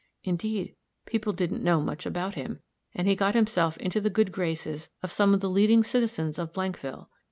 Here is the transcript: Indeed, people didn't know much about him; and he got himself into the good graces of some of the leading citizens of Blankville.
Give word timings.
Indeed, 0.23 0.75
people 1.05 1.31
didn't 1.31 1.63
know 1.63 1.79
much 1.79 2.07
about 2.07 2.33
him; 2.33 2.59
and 2.95 3.07
he 3.07 3.15
got 3.15 3.35
himself 3.35 3.77
into 3.77 4.01
the 4.01 4.09
good 4.09 4.31
graces 4.31 4.89
of 5.03 5.11
some 5.11 5.31
of 5.31 5.41
the 5.41 5.47
leading 5.47 5.83
citizens 5.83 6.39
of 6.39 6.51
Blankville. 6.53 7.07